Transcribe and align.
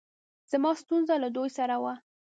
زما 0.51 0.71
ستونره 0.81 1.15
له 1.23 1.29
دوی 1.35 1.49
سره 1.57 1.75
وه 1.83 1.93